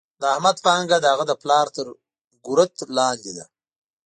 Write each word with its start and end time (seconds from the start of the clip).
د 0.21 0.23
احمد 0.33 0.57
پانګه 0.65 0.97
د 1.01 1.05
هغه 1.13 1.25
د 1.29 1.33
پلار 1.41 1.65
تر 1.75 1.87
ګورت 2.45 2.73
لاندې 2.97 3.31
ده. 3.37 3.45